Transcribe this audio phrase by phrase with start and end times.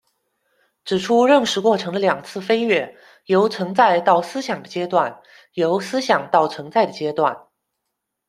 [0.83, 5.21] 指出认识过程的两次飞跃：由存在到思想的阶段，
[5.53, 7.45] 由思想到存在的阶段。